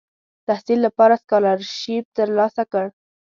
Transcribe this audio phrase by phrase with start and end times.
[0.47, 2.85] تحصیل لپاره سکالرشیپ تر لاسه کړ.